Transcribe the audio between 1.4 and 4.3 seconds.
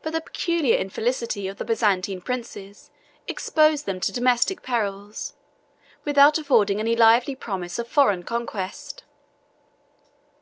of the Byzantine princes exposed them to